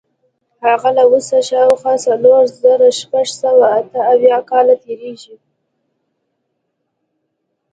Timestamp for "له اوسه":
0.97-1.37